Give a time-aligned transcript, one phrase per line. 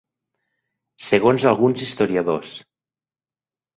[1.09, 2.59] Segons alguns historiadors.